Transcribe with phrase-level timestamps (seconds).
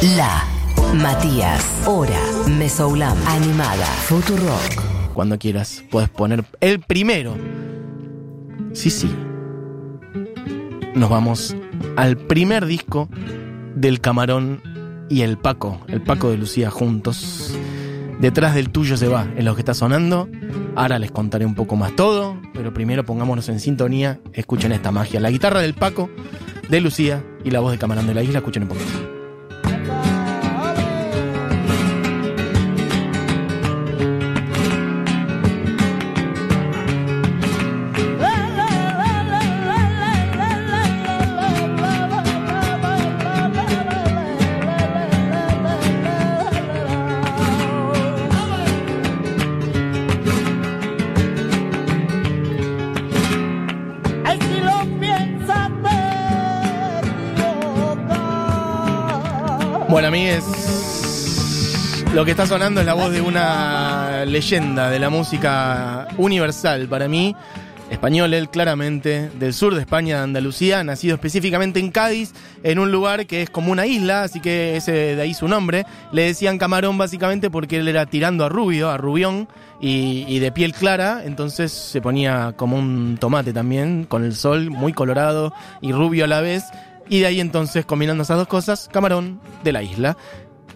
[0.00, 0.44] La
[0.94, 5.12] Matías, Hora, Mesoulam, Animada, Futurock.
[5.12, 7.36] Cuando quieras, puedes poner el primero.
[8.74, 9.12] Sí, sí.
[10.94, 11.56] Nos vamos
[11.96, 13.08] al primer disco
[13.74, 14.62] del Camarón
[15.10, 17.58] y el Paco, el Paco de Lucía juntos.
[18.20, 20.28] Detrás del tuyo se va, es lo que está sonando.
[20.76, 24.20] Ahora les contaré un poco más todo, pero primero pongámonos en sintonía.
[24.32, 25.18] Escuchen esta magia.
[25.18, 26.08] La guitarra del Paco,
[26.68, 28.38] de Lucía y la voz de Camarón de la Isla.
[28.38, 28.80] Escuchen un poco.
[60.08, 60.44] Bueno, amigues,
[62.14, 67.08] lo que está sonando es la voz de una leyenda de la música universal para
[67.08, 67.36] mí.
[67.90, 72.32] Español, él claramente, del sur de España, de Andalucía, nacido específicamente en Cádiz,
[72.62, 75.84] en un lugar que es como una isla, así que ese de ahí su nombre.
[76.10, 79.46] Le decían camarón básicamente porque él era tirando a rubio, a rubión,
[79.78, 84.70] y, y de piel clara, entonces se ponía como un tomate también, con el sol,
[84.70, 86.64] muy colorado y rubio a la vez.
[87.08, 90.16] Y de ahí entonces, combinando esas dos cosas, camarón de la isla.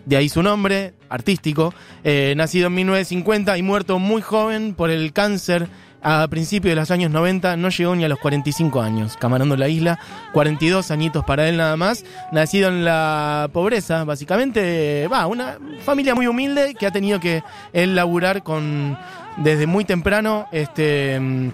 [0.05, 5.13] De ahí su nombre, artístico, eh, nacido en 1950 y muerto muy joven por el
[5.13, 5.69] cáncer
[6.03, 9.17] a principios de los años 90, no llegó ni a los 45 años.
[9.17, 10.01] Camarón de la isla,
[10.33, 16.27] 42 añitos para él nada más, nacido en la pobreza, básicamente, va, una familia muy
[16.27, 18.99] humilde que ha tenido que él laburar con,
[19.37, 21.51] desde muy temprano, este, mm,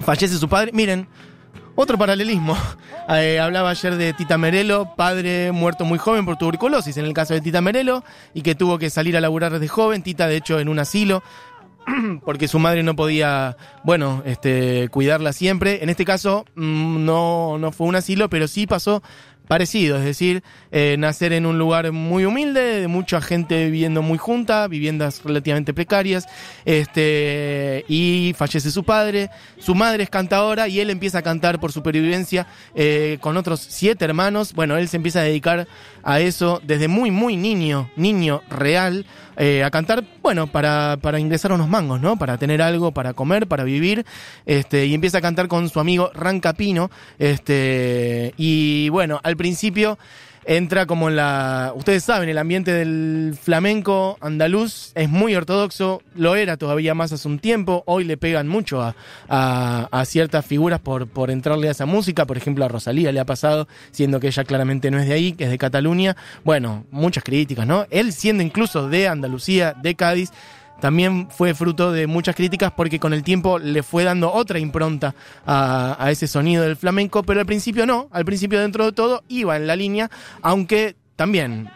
[0.00, 1.06] fallece su padre, miren,
[1.74, 2.56] otro paralelismo.
[3.06, 7.34] Eh, hablaba ayer de Tita Merelo, padre muerto muy joven por tuberculosis, en el caso
[7.34, 10.02] de Tita Merelo, y que tuvo que salir a laburar desde joven.
[10.02, 11.22] Tita, de hecho, en un asilo,
[12.24, 15.82] porque su madre no podía, bueno, este, cuidarla siempre.
[15.82, 19.02] En este caso, mm, no, no fue un asilo, pero sí pasó
[19.48, 24.18] parecido, es decir, eh, nacer en un lugar muy humilde, de mucha gente viviendo muy
[24.18, 26.26] junta, viviendas relativamente precarias,
[26.64, 31.72] este, y fallece su padre, su madre es cantadora y él empieza a cantar por
[31.72, 35.68] supervivencia eh, con otros siete hermanos, bueno, él se empieza a dedicar
[36.02, 39.06] a eso desde muy, muy niño, niño real,
[39.36, 42.16] eh, a cantar, bueno, para, para ingresar unos mangos, ¿no?
[42.16, 44.06] Para tener algo para comer, para vivir,
[44.46, 49.98] este, y empieza a cantar con su amigo Rancapino, este, y bueno, al principio
[50.46, 51.72] entra como la.
[51.74, 57.26] Ustedes saben, el ambiente del flamenco andaluz es muy ortodoxo, lo era todavía más hace
[57.28, 57.82] un tiempo.
[57.86, 58.94] Hoy le pegan mucho a,
[59.28, 62.26] a- a ciertas figuras por, por entrarle a esa música.
[62.26, 65.32] Por ejemplo, a Rosalía le ha pasado, siendo que ella claramente no es de ahí,
[65.32, 66.14] que es de Cataluña.
[66.44, 67.86] Bueno, muchas críticas, ¿no?
[67.90, 70.30] Él siendo incluso de Andalucía, de Cádiz.
[70.80, 75.14] También fue fruto de muchas críticas porque con el tiempo le fue dando otra impronta
[75.46, 79.56] a, ese sonido del flamenco, pero al principio no, al principio dentro de todo iba
[79.56, 80.10] en la línea,
[80.42, 81.70] aunque también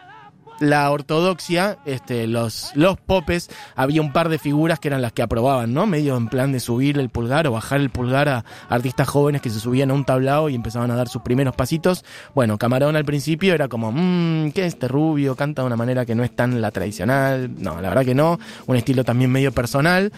[0.59, 5.21] la ortodoxia, este, los, los popes, había un par de figuras que eran las que
[5.21, 5.85] aprobaban, ¿no?
[5.85, 9.49] Medio en plan de subir el pulgar o bajar el pulgar a artistas jóvenes que
[9.49, 12.03] se subían a un tablao y empezaban a dar sus primeros pasitos.
[12.35, 15.35] Bueno, Camarón al principio era como, mmm, ¿qué es este rubio?
[15.35, 17.49] Canta de una manera que no es tan la tradicional.
[17.57, 18.39] No, la verdad que no.
[18.67, 20.11] Un estilo también medio personal.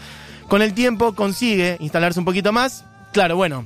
[0.48, 2.84] Con el tiempo consigue instalarse un poquito más.
[3.14, 3.66] Claro, bueno,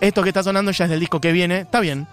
[0.00, 2.06] esto que está sonando ya es del disco que viene, está bien.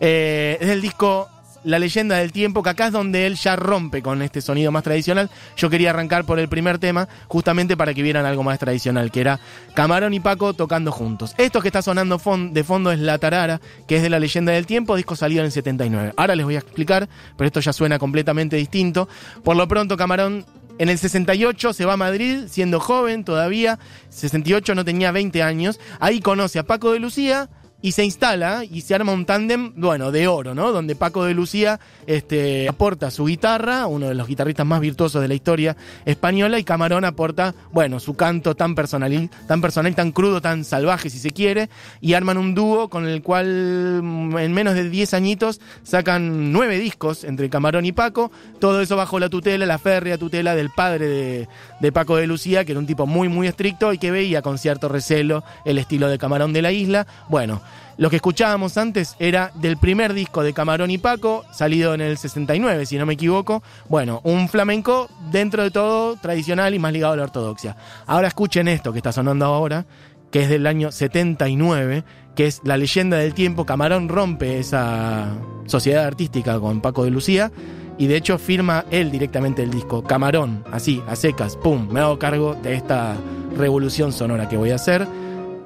[0.00, 1.28] Eh, es del disco
[1.64, 4.82] La leyenda del tiempo, que acá es donde él ya rompe con este sonido más
[4.82, 5.30] tradicional.
[5.56, 9.22] Yo quería arrancar por el primer tema, justamente para que vieran algo más tradicional, que
[9.22, 9.40] era
[9.72, 11.34] Camarón y Paco tocando juntos.
[11.38, 12.20] Esto que está sonando
[12.50, 15.46] de fondo es La Tarara, que es de La leyenda del tiempo, disco salido en
[15.46, 16.12] el 79.
[16.16, 19.08] Ahora les voy a explicar, pero esto ya suena completamente distinto.
[19.42, 20.44] Por lo pronto, Camarón
[20.78, 23.78] en el 68 se va a Madrid, siendo joven todavía,
[24.10, 27.48] 68 no tenía 20 años, ahí conoce a Paco de Lucía
[27.84, 30.72] y se instala y se arma un tándem, bueno, de oro, ¿no?
[30.72, 35.28] Donde Paco de Lucía este, aporta su guitarra, uno de los guitarristas más virtuosos de
[35.28, 35.76] la historia
[36.06, 41.10] española, y Camarón aporta, bueno, su canto tan personal, tan personal, tan crudo, tan salvaje,
[41.10, 41.68] si se quiere,
[42.00, 46.78] y arman un dúo con el cual mm, en menos de 10 añitos sacan nueve
[46.78, 51.06] discos entre Camarón y Paco, todo eso bajo la tutela, la férrea tutela del padre
[51.06, 51.48] de,
[51.80, 54.56] de Paco de Lucía, que era un tipo muy, muy estricto y que veía con
[54.56, 57.06] cierto recelo el estilo de Camarón de la isla.
[57.28, 57.60] Bueno,
[57.96, 62.18] lo que escuchábamos antes era del primer disco de Camarón y Paco, salido en el
[62.18, 63.62] 69, si no me equivoco.
[63.88, 67.76] Bueno, un flamenco dentro de todo tradicional y más ligado a la ortodoxia.
[68.06, 69.86] Ahora escuchen esto que está sonando ahora,
[70.30, 72.02] que es del año 79,
[72.34, 73.64] que es la leyenda del tiempo.
[73.64, 75.28] Camarón rompe esa
[75.66, 77.52] sociedad artística con Paco de Lucía
[77.98, 82.18] y de hecho firma él directamente el disco, Camarón, así, a secas, pum, me hago
[82.18, 83.16] cargo de esta
[83.56, 85.06] revolución sonora que voy a hacer.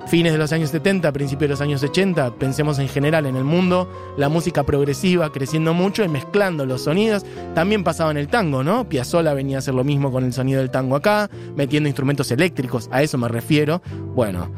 [0.08, 3.44] Fines de los años 70, principios de los años 80, pensemos en general en el
[3.44, 7.26] mundo, la música progresiva creciendo mucho y mezclando los sonidos.
[7.55, 8.88] También pasaba en el tango, ¿no?
[8.88, 12.88] Piazzolla venía a hacer lo mismo con el sonido del tango acá, metiendo instrumentos eléctricos,
[12.90, 13.82] a eso me refiero.
[14.14, 14.50] Bueno,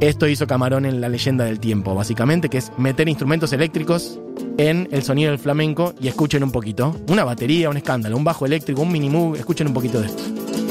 [0.00, 4.18] esto hizo Camarón en la leyenda del tiempo, básicamente, que es meter instrumentos eléctricos
[4.56, 6.96] en el sonido del flamenco y escuchen un poquito.
[7.08, 10.63] Una batería, un escándalo, un bajo eléctrico, un mini move, escuchen un poquito de esto.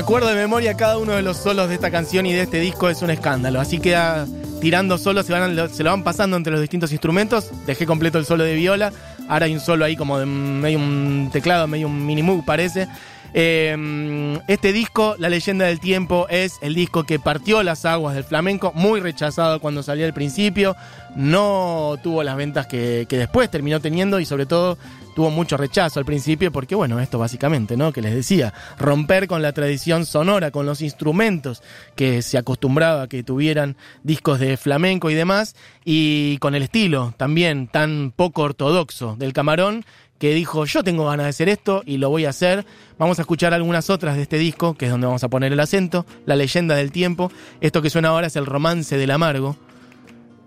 [0.00, 2.88] Acuerdo de memoria cada uno de los solos de esta canción y de este disco
[2.88, 3.60] es un escándalo.
[3.60, 4.26] Así que ah,
[4.60, 5.34] tirando solos se,
[5.68, 7.50] se lo van pasando entre los distintos instrumentos.
[7.66, 8.92] Dejé completo el solo de viola.
[9.28, 12.88] Ahora hay un solo ahí como de medio un teclado, medio un mini move parece.
[13.32, 18.24] Eh, este disco, La leyenda del tiempo, es el disco que partió las aguas del
[18.24, 20.76] flamenco, muy rechazado cuando salió al principio,
[21.16, 24.78] no tuvo las ventas que, que después terminó teniendo y sobre todo
[25.14, 27.92] tuvo mucho rechazo al principio porque bueno, esto básicamente, ¿no?
[27.92, 31.62] Que les decía, romper con la tradición sonora, con los instrumentos
[31.96, 37.68] que se acostumbraba que tuvieran discos de flamenco y demás y con el estilo también
[37.68, 39.84] tan poco ortodoxo del camarón
[40.18, 42.66] que dijo, yo tengo ganas de hacer esto y lo voy a hacer.
[42.98, 45.60] Vamos a escuchar algunas otras de este disco, que es donde vamos a poner el
[45.60, 47.32] acento, La leyenda del tiempo.
[47.62, 49.56] Esto que suena ahora es el romance del amargo.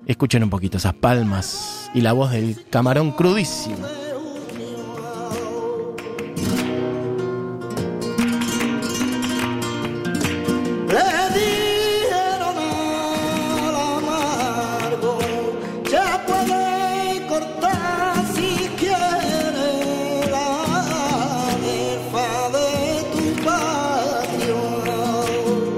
[0.05, 3.77] Escuchen un poquito esas palmas y la voz del camarón crudísimo.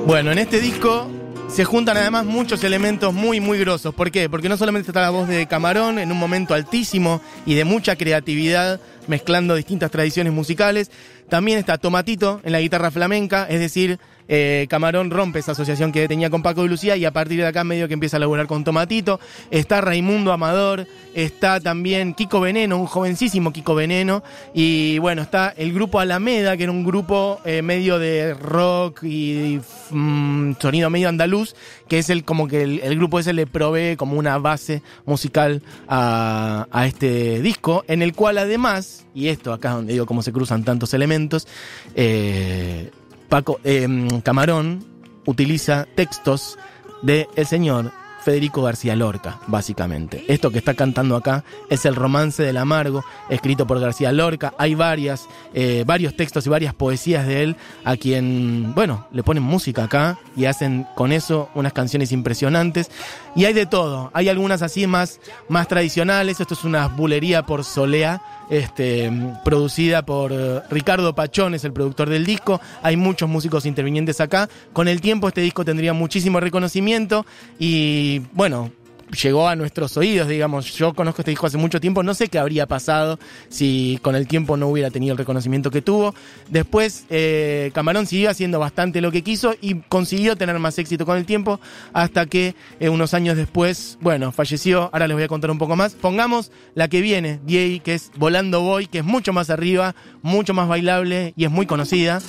[0.08, 1.10] Bueno, en este disco
[1.56, 3.96] se juntan además muchos elementos muy, muy grosos.
[3.96, 4.30] ¿Por qué?
[4.30, 7.96] Porque no solamente está la voz de Camarón en un momento altísimo y de mucha
[7.96, 10.92] creatividad, mezclando distintas tradiciones musicales,
[11.30, 16.08] también está Tomatito en la guitarra flamenca, es decir, eh, Camarón rompe esa asociación que
[16.08, 18.48] tenía con Paco de Lucía y a partir de acá medio que empieza a laburar
[18.48, 19.20] con Tomatito.
[19.52, 24.24] Está Raimundo Amador, está también Kiko Veneno, un jovencísimo Kiko Veneno.
[24.54, 29.60] Y bueno, está el grupo Alameda, que era un grupo eh, medio de rock y
[29.92, 31.56] mm, sonido medio andaluz,
[31.88, 36.68] que es el como que el, grupo ese le provee como una base musical a,
[36.72, 40.32] a este disco, en el cual además, y esto acá es donde digo cómo se
[40.32, 41.48] cruzan tantos elementos,
[41.96, 42.92] eh,
[43.30, 43.88] Paco, eh,
[44.24, 44.86] Camarón
[45.26, 46.58] utiliza textos
[47.02, 47.92] de el señor
[48.26, 50.26] Federico García Lorca, básicamente.
[50.28, 54.56] Esto que está cantando acá es el romance del amargo, escrito por García Lorca.
[54.58, 59.44] Hay varias, eh, varios textos y varias poesías de él a quien, bueno, le ponen
[59.44, 62.90] música acá y hacen con eso unas canciones impresionantes.
[63.36, 64.10] Y hay de todo.
[64.16, 66.40] Hay algunas así más, más tradicionales.
[66.40, 69.12] Esto es una bulería por Solea este,
[69.44, 72.62] producida por eh, Ricardo Pachón, es el productor del disco.
[72.82, 74.50] Hay muchos músicos intervinientes acá.
[74.74, 77.26] Con el tiempo este disco tendría muchísimo reconocimiento
[77.60, 78.72] y bueno,
[79.12, 80.74] llegó a nuestros oídos, digamos.
[80.74, 83.20] Yo conozco este disco hace mucho tiempo, no sé qué habría pasado
[83.50, 86.14] si con el tiempo no hubiera tenido el reconocimiento que tuvo.
[86.50, 91.18] Después, eh, Camarón siguió haciendo bastante lo que quiso y consiguió tener más éxito con
[91.18, 91.60] el tiempo
[91.94, 94.90] hasta que eh, unos años después, bueno, falleció.
[94.94, 95.94] Ahora les voy a contar un poco más.
[95.94, 100.54] Pongamos la que viene, Diey, que es Volando Boy, que es mucho más arriba, mucho
[100.54, 102.22] más bailable y es muy conocida.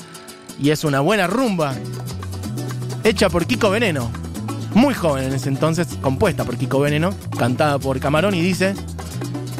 [0.60, 1.74] Y es una buena rumba
[3.04, 4.25] hecha por Kiko Veneno
[4.74, 8.74] muy joven en ese entonces, compuesta por Kiko Veneno, cantada por Camarón y dice,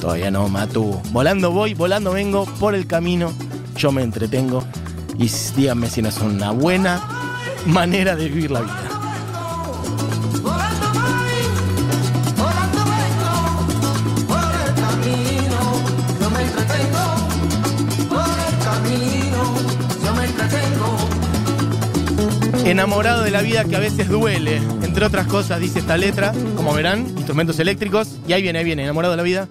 [0.00, 3.32] todavía no matú, volando voy, volando vengo, por el camino
[3.76, 4.64] yo me entretengo
[5.18, 7.02] y díganme si no es una buena
[7.66, 8.85] manera de vivir la vida.
[22.66, 24.56] Enamorado de la vida que a veces duele.
[24.82, 28.16] Entre otras cosas dice esta letra, como verán, instrumentos eléctricos.
[28.26, 29.48] Y ahí viene, ahí viene, enamorado de la vida.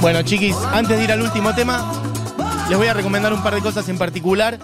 [0.00, 1.92] Bueno, chiquis, antes de ir al último tema,
[2.70, 4.58] les voy a recomendar un par de cosas en particular.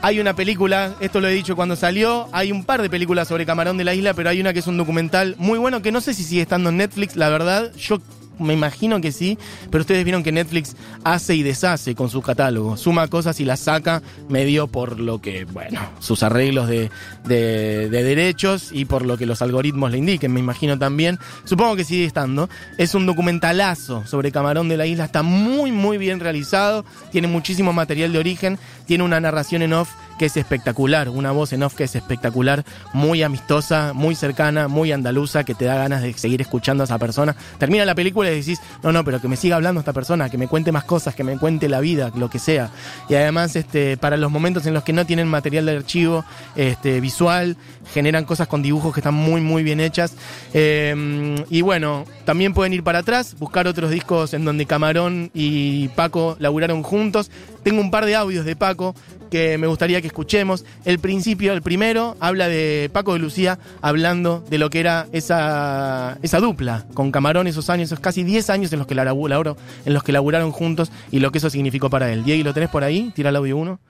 [0.00, 3.44] Hay una película, esto lo he dicho cuando salió, hay un par de películas sobre
[3.44, 6.00] Camarón de la Isla, pero hay una que es un documental muy bueno que no
[6.00, 7.98] sé si sigue estando en Netflix, la verdad, yo
[8.38, 9.38] me imagino que sí,
[9.70, 13.60] pero ustedes vieron que Netflix hace y deshace con su catálogo, suma cosas y las
[13.60, 16.90] saca medio por lo que, bueno, sus arreglos de,
[17.26, 21.18] de- de derechos y por lo que los algoritmos le indiquen, me imagino también.
[21.44, 22.48] Supongo que sigue estando.
[22.76, 27.72] Es un documentalazo sobre Camarón de la Isla, está muy, muy bien realizado, tiene muchísimo
[27.72, 31.74] material de origen, tiene una narración en off que es espectacular, una voz en off
[31.74, 36.40] que es espectacular, muy amistosa, muy cercana, muy andaluza, que te da ganas de seguir
[36.40, 37.36] escuchando a esa persona.
[37.58, 40.36] Termina la película y decís, no, no, pero que me siga hablando esta persona, que
[40.36, 42.70] me cuente más cosas, que me cuente la vida, lo que sea.
[43.08, 46.24] Y además, este, para los momentos en los que no tienen material de archivo
[46.56, 47.56] este, visual,
[47.94, 50.14] generan cosas con dibujos que están muy, muy bien hechas.
[50.52, 55.88] Eh, y bueno, también pueden ir para atrás, buscar otros discos en donde Camarón y
[55.88, 57.30] Paco laburaron juntos.
[57.62, 58.94] Tengo un par de audios de Paco
[59.30, 60.64] que me gustaría que escuchemos.
[60.84, 66.18] El principio, el primero, habla de Paco de Lucía hablando de lo que era esa,
[66.22, 69.28] esa dupla con Camarón esos años, esos casi 10 años en los que la labu-
[69.28, 72.24] laburo- en los que laburaron juntos y lo que eso significó para él.
[72.24, 73.12] Diego, ¿lo tenés por ahí?
[73.14, 73.80] Tira el audio uno.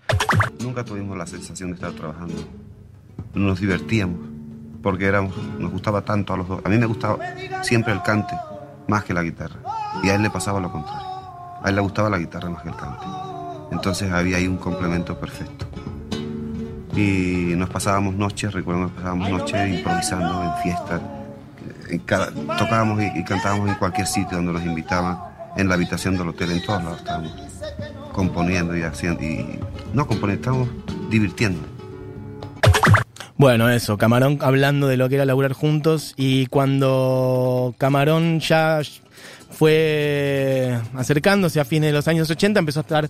[0.61, 2.35] Nunca tuvimos la sensación de estar trabajando.
[3.35, 4.19] Nos divertíamos,
[4.83, 6.61] porque éramos, nos gustaba tanto a los dos.
[6.65, 7.19] A mí me gustaba
[7.63, 8.35] siempre el cante
[8.89, 9.57] más que la guitarra.
[10.03, 11.07] Y a él le pasaba lo contrario.
[11.63, 13.05] A él le gustaba la guitarra más que el cante.
[13.73, 15.67] Entonces había ahí un complemento perfecto.
[16.97, 21.01] Y nos pasábamos noches, recuerdo que nos pasábamos noches improvisando en fiestas.
[21.91, 25.19] En cada- tocábamos y, y cantábamos en cualquier sitio donde nos invitaban,
[25.57, 27.33] en la habitación del hotel, en todos lados estábamos
[28.13, 29.23] componiendo y haciendo.
[29.23, 29.59] Y,
[29.95, 30.69] no componiendo, estábamos
[31.11, 31.61] divirtiendo.
[33.37, 38.81] Bueno, eso, Camarón hablando de lo que era laburar juntos y cuando Camarón ya
[39.51, 43.09] fue acercándose a fines de los años 80 empezó a estar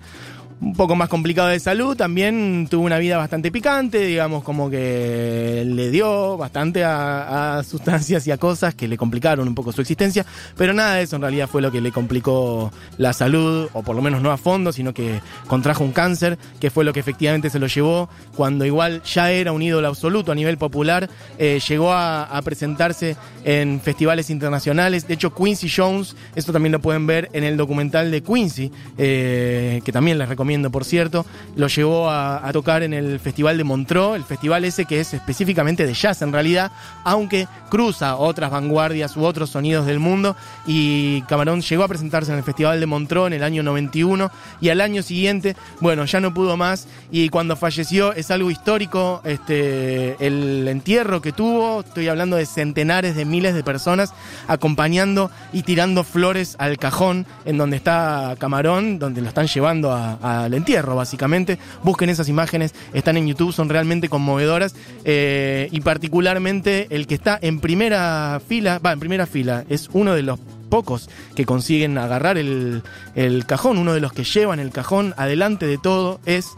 [0.61, 5.63] un poco más complicado de salud, también tuvo una vida bastante picante, digamos, como que
[5.65, 10.27] le dio bastante a, sustancias y a cosas que le complicaron un poco su existencia,
[10.57, 13.95] pero nada de eso en realidad fue lo que le complicó la salud, o por
[13.95, 17.51] lo menos no a fondo, sino que contrajo un cáncer, que fue lo que efectivamente
[17.51, 21.93] se lo llevó cuando igual ya era un ídolo absoluto a nivel popular, eh, llegó
[21.93, 27.29] a, a presentarse en festivales internacionales, de hecho Quincy Jones, esto también lo pueden ver
[27.33, 31.27] en el documental de Quincy, eh, que también les recomiendo por cierto,
[31.57, 35.87] lo llevó a, tocar en el Festival de Montreux, el festival ese que es específicamente
[35.87, 36.73] de jazz en realidad,
[37.05, 40.35] aunque cruza otras vanguardias u otros sonidos del mundo,
[40.67, 44.71] y Camarón llegó a presentarse en el Festival de Montreux en el año 91, y
[44.71, 50.17] al año siguiente, bueno, ya no pudo más, y cuando falleció es algo histórico, este,
[50.27, 54.13] el entierro que tuvo, estoy hablando de centenares de miles de personas
[54.47, 60.19] acompañando y tirando flores al cajón en donde está Camarón, donde lo están llevando a-
[60.45, 61.59] al entierro, básicamente.
[61.83, 64.75] Busquen esas imágenes, están en YouTube, son realmente conmovedoras.
[65.05, 70.15] eh, y particularmente el que está en primera fila, va, en primera fila, es uno
[70.15, 72.83] de los pocos que consiguen agarrar el,
[73.15, 76.49] el cajón, uno de los que llevan el cajón adelante de todo es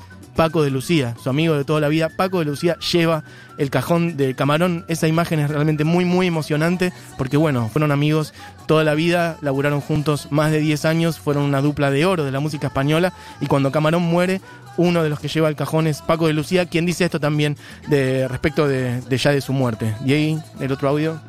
[0.41, 2.09] Paco de Lucía, su amigo de toda la vida.
[2.09, 3.25] Paco de Lucía lleva
[3.59, 4.87] el cajón de Camarón.
[4.89, 8.33] Esa imagen es realmente muy, muy emocionante porque, bueno, fueron amigos
[8.65, 12.33] toda la vida, laburaron juntos más de 10 años, fueron una dupla de oro de
[12.33, 13.13] la música española.
[13.43, 14.41] Y cuando Camarón muere,
[14.79, 17.59] uno de los que lleva el cajón es Paco de Lucía, quien dice esto también
[17.89, 19.95] de respecto de, de ya de su muerte.
[20.07, 21.21] Y ahí, el otro audio.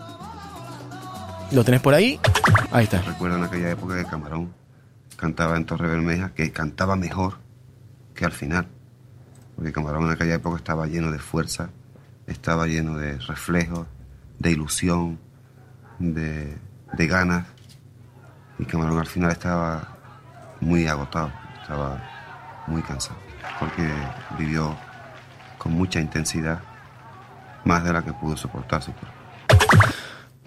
[1.51, 2.17] ¿Lo tenés por ahí?
[2.71, 3.01] Ahí está.
[3.01, 4.53] Recuerdo en aquella época que Camarón
[5.17, 7.39] cantaba en Torre Bermeja, que cantaba mejor
[8.15, 8.67] que al final.
[9.61, 11.69] Porque Camarón en aquella época estaba lleno de fuerza,
[12.25, 13.85] estaba lleno de reflejos,
[14.39, 15.19] de ilusión,
[15.99, 16.57] de,
[16.93, 17.45] de ganas.
[18.57, 19.99] Y Camarón al final estaba
[20.61, 22.01] muy agotado, estaba
[22.65, 23.19] muy cansado,
[23.59, 23.87] porque
[24.35, 24.75] vivió
[25.59, 26.59] con mucha intensidad,
[27.63, 29.15] más de la que pudo soportar su cuerpo.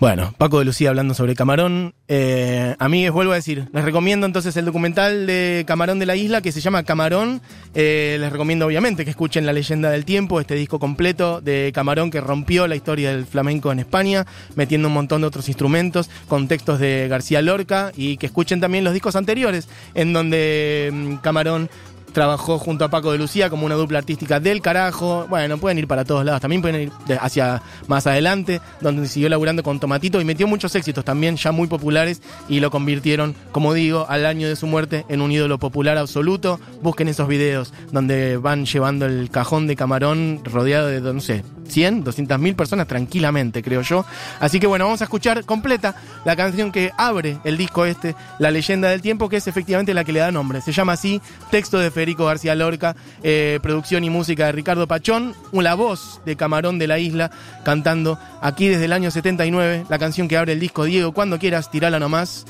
[0.00, 1.94] Bueno, Paco de Lucía hablando sobre Camarón.
[2.08, 6.40] Eh, amigues, vuelvo a decir, les recomiendo entonces el documental de Camarón de la Isla
[6.42, 7.40] que se llama Camarón.
[7.74, 12.10] Eh, les recomiendo obviamente que escuchen La leyenda del tiempo, este disco completo de Camarón
[12.10, 16.48] que rompió la historia del flamenco en España, metiendo un montón de otros instrumentos, con
[16.48, 21.70] textos de García Lorca y que escuchen también los discos anteriores en donde mm, Camarón
[22.14, 25.26] trabajó junto a Paco de Lucía como una dupla artística del carajo.
[25.28, 26.40] Bueno, pueden ir para todos lados.
[26.40, 31.04] También pueden ir hacia más adelante, donde siguió laburando con Tomatito y metió muchos éxitos
[31.04, 35.20] también, ya muy populares, y lo convirtieron, como digo, al año de su muerte en
[35.20, 36.60] un ídolo popular absoluto.
[36.80, 42.04] Busquen esos videos donde van llevando el cajón de camarón rodeado de, no sé, 100,
[42.04, 44.04] 200 mil personas tranquilamente, creo yo.
[44.38, 48.52] Así que bueno, vamos a escuchar completa la canción que abre el disco este, La
[48.52, 50.60] leyenda del tiempo, que es efectivamente la que le da nombre.
[50.60, 55.34] Se llama así, texto de Federico García Lorca, eh, producción y música de Ricardo Pachón,
[55.52, 57.30] la voz de Camarón de la Isla,
[57.64, 61.70] cantando aquí desde el año 79, la canción que abre el disco Diego, cuando quieras,
[61.70, 62.46] tirala nomás.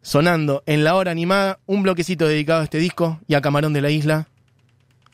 [0.00, 3.82] Sonando en la hora animada, un bloquecito dedicado a este disco y a Camarón de
[3.82, 4.28] la Isla.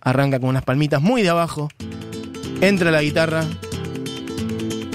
[0.00, 1.68] Arranca con unas palmitas muy de abajo,
[2.60, 3.44] entra la guitarra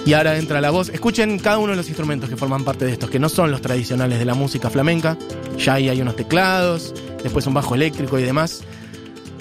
[0.10, 0.90] y ahora entra la voz.
[0.90, 3.62] Escuchen cada uno de los instrumentos que forman parte de estos, que no son los
[3.62, 5.16] tradicionales de la música flamenca.
[5.60, 8.62] Ya ahí hay unos teclados, después un bajo eléctrico y demás.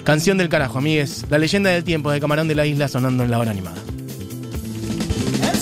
[0.03, 1.25] Canción del carajo, amigues.
[1.31, 3.77] La leyenda del tiempo de Camarón de la Isla sonando en la hora animada.
[5.41, 5.57] El